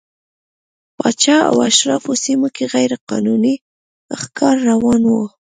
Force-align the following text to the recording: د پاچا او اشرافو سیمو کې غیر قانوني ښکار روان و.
د 0.87 0.91
پاچا 0.97 1.37
او 1.49 1.55
اشرافو 1.69 2.11
سیمو 2.23 2.47
کې 2.55 2.63
غیر 2.73 2.91
قانوني 3.09 3.55
ښکار 4.21 4.55
روان 4.69 5.01
و. 5.07 5.13